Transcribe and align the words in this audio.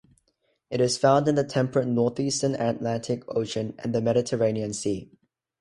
It 0.71 0.81
is 0.81 0.97
found 0.97 1.27
in 1.27 1.35
the 1.35 1.43
temperate 1.43 1.87
northeastern 1.87 2.55
Atlantic 2.55 3.21
Ocean 3.35 3.75
and 3.77 3.93
the 3.93 4.01
Mediterranean 4.01 4.73
Sea. 4.73 5.11